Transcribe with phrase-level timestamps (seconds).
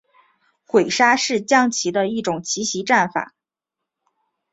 [0.65, 3.35] 鬼杀是将棋的一种奇袭战法。